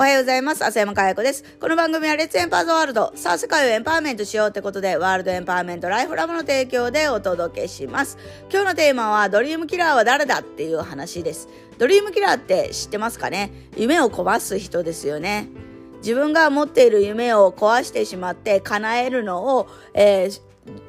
[0.00, 0.64] おはようございます。
[0.64, 1.42] 浅山かや子です。
[1.58, 3.10] この番組は Let's Empower the World。
[3.16, 8.16] さあ、世界をエンパワーメントしようってことで、 World Empowerment Life Lab の提供でお届けします。
[8.48, 11.48] 今日のテーマは、ドリームキラーは誰だっていう話です。
[11.78, 13.50] ドリームキラーって知ってますかね？
[13.76, 15.48] 夢を壊す人ですよね。
[15.96, 20.42] 自分が持っている夢を壊してしまって叶えるのを、えー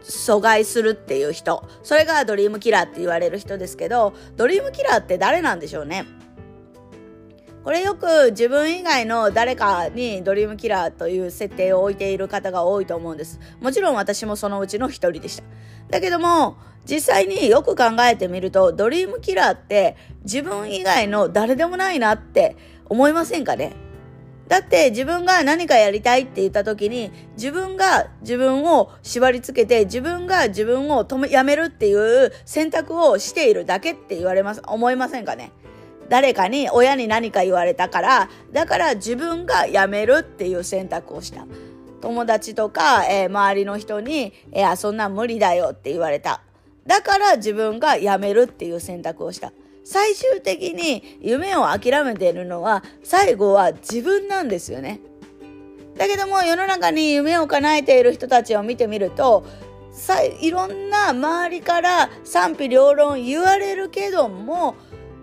[0.04, 1.64] 阻害するっていう人。
[1.84, 6.06] それがドリームキラーって言われる人ですけど、ドリームキラーって誰なんでしょうね？
[7.64, 13.40] これよく自分以外の誰かにドリームキラーという設定を置いている方が多いと思うんです。
[13.62, 15.44] もちろん私もそのうちの一人でした。
[15.90, 22.56] だけども、実際によく考えてみると、ドリームキラーって自分以外の誰でもないなって
[22.86, 23.74] 思いませんかね？
[24.48, 35.52] だって自分が何かやりたいって言った時に自分が自分を縛り付けて自分が自分を止めやめるっていう選択をしているだけって言われます、思いませんかね？
[36.10, 41.46] 誰かに親に何か言われたからだから自分が辞めるっていう選択をした。
[42.02, 46.42] 友達とか、えー、周りの人に「えー、そんなん無理だよ」って言われた。
[46.88, 49.52] だから自分が辞めるっていう選択をした。
[49.84, 55.00] 最終的に夢を諦めているのは最後は自分なんですよね。
[55.98, 59.46] だけども世の中に夢を叶えている人たちを見てみると
[59.92, 64.76] さいろんな周りから賛否両論言われるけども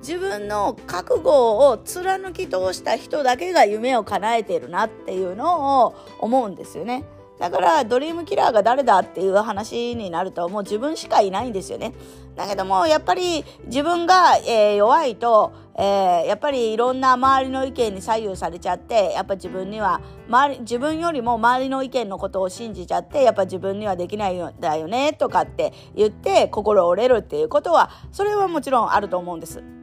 [0.06, 7.02] 自分の覚悟を貫き通した人だけが夢を叶えているなっていうのを思うんですよね。
[7.40, 11.92] だからドリームキラーが誰だっていう話になるともう自分しかいないんですよね。
[12.36, 29.75] だけどもやっぱり自分が、えー、弱いと、えー、やっぱりいろんな周りの意見に左右されちゃってやっぱ自分には周り自分よりも周りの意見のことを信じちゃってやっぱ自分にはできないんだよねとかって言って心折れるっていうことはそれはもちろんあると思うんです。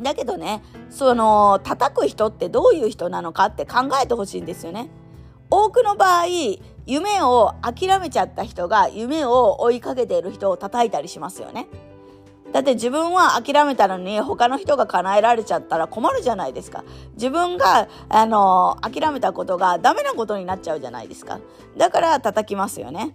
[0.00, 4.90] だけどね、その、叩く人ってどういう人なのかって考えてほしいんですよね。
[5.50, 6.26] 多くの場合、
[6.86, 11.68] 夢を諦めちゃった人が夢を追いかけている人を叩いたりしますよね。
[12.52, 16.84] だって自分は諦めたのに他の人が叶えられちゃったら困るじゃないですか。
[17.14, 21.40] 自分が、あの、諦めたことがダメなことになっちゃうじゃないですか。
[21.76, 23.14] だから叩きますよね。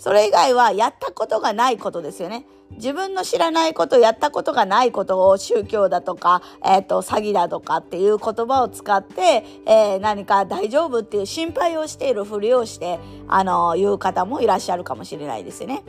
[0.00, 2.46] それ以外はやったことがないことですよね。
[2.70, 15.82] 自分の知らないこと、やったことがないことを宗教だとか、えっ、ー、と、詐欺だとかっていう言葉を使って、えー、何か大丈夫っていう心配をしているふりをして、あの、言う方もいらっしゃるかもしれないですよね。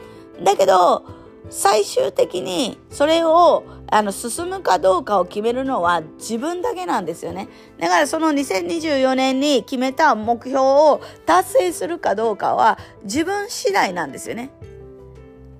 [0.43, 1.05] だけど、
[1.51, 7.49] 最終的にそれをあの進むかどうかを決めるのは自分だけなんですよね。
[7.77, 14.49] だからその2024年に決めた目標を達成するかどうかは自分次第なんですよね。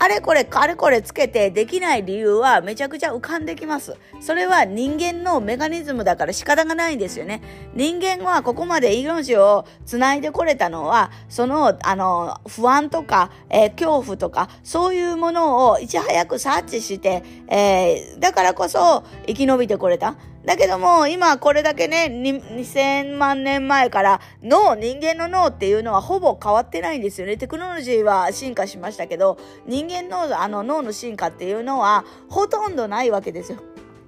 [0.03, 3.95] あれこれあれこれつけてできない理由はめちゃくちゃ浮かんできます。
[4.19, 7.43] それは人間のメカニズムだから仕方がないんですよね。
[7.75, 20.15] 人間はここまで命を繋いでこれたのは、その、あの、不安とか、えー、恐怖とか、そういうものをいち早く察知して、えー、だからこそ生き延びてこれた。
[20.45, 27.37] だけども、今これだけね、2000万年前から脳、人間の脳っていうのはほぼ変わってないんですよね。
[27.37, 29.37] テクノロジーは進化しましたけど、
[29.67, 33.59] 人間のあの脳の進化っていうのはほとんどないわけですよ。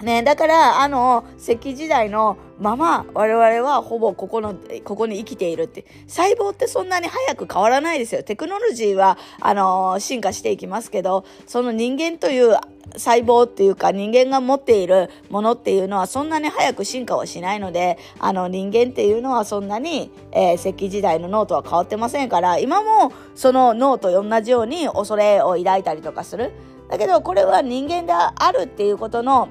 [0.03, 5.85] ね、だから、あの、石器時代のまま、我々はほぼここの、ここに生きているって。
[6.07, 8.23] 細胞ってそんなに早く変わらないですよ。
[8.23, 12.57] テクノロジーは、あの、進化していきますけど、その人間という
[12.97, 26.51] 細胞っていうか人間が持っているものっていうのはそんなに早く進化はしないので、あの人間っていうのはそんなに、えー、石器時代の脳とは変わってませんから、今もその脳と同じように恐れを抱いたりとかする。
[26.89, 29.49] だけどこれは人間であるっていうことの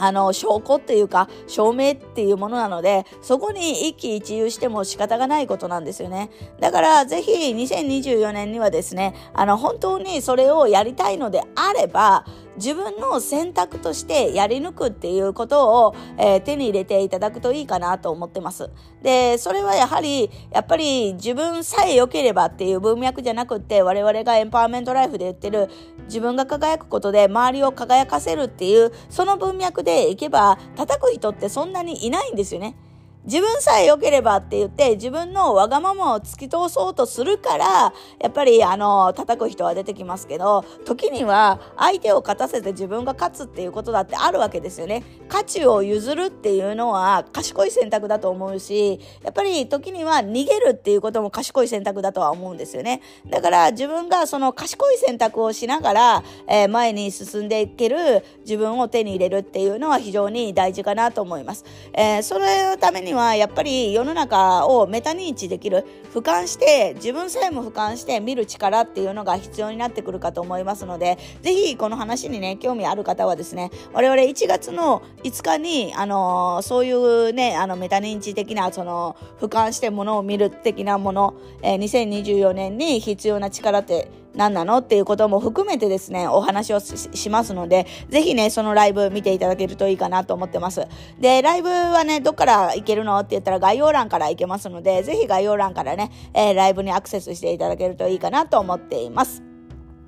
[0.00, 6.30] あの、証拠っていうか、証明っていうものなので、そこに一喜一憂しても仕方がないことなんですよね。
[6.58, 12.24] だから、ぜひ2024年にはですね、あの、本当にそれをやりたいのであれば、
[12.56, 18.70] 自分の選択としてやり抜くっていうことを、えー、手に入れていただくといいかなと思ってます。
[19.02, 25.68] で、それはやはり、やっぱり自分さえ良ければっていう文脈じゃなくって、我々がエンパワーメントライフで言ってる
[26.04, 32.76] 自分が輝くことで周りを輝かせるっていう、その文脈でいけば、叩く人ってそんなにいないんですよね。
[33.24, 45.02] 自分さえ良ければって言って自分のわがままを突き通そうとするからやっぱりあの叩く人は出てきますけど時には相手を勝たせて自分が勝つっていうことだってあるわけですよね。
[45.28, 53.02] 価値を譲るっていうのは賢い選択だと思うしやっぱり時には逃げるっていうことも賢い選択だとは思うんですよね。
[53.28, 65.84] だから自分がその賢い選択をしながら、えー、前に進んでいける自分を手に入れるっていうのは非常に大事かなと思います、えー、それのためににはやっぱり世の中をメタ認知できる
[66.14, 90.86] 俯瞰して自分さえも俯瞰して見る力っていうのが必要になってくるかと思いますのでぜひこの話にね興味ある方はですね我々1月の5日にあの、そういうねあのメタ認知的なその俯瞰してものを見る的なもの、えー、2024年に必要な力って何なのっていうことも含めてですね、お話をしますので、ぜひね、そのライブ見ていただけるといいかなと思ってます。
[91.18, 93.18] で、ライブはね、どっから行けるの？
[93.18, 99.42] って言ったら概要欄から行けますので、ぜひ概要欄からね、えー、ライブにアクセスしていただけるといいかなと思っています。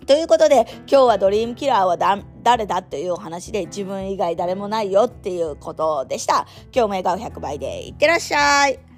[0.06, 2.78] ということで、今日はドリームキラーは誰だ？
[2.78, 6.46] っていうお話で自分以外誰もないよっていうことでした。
[6.72, 8.91] 今日も笑顔100倍でいってらっしゃい。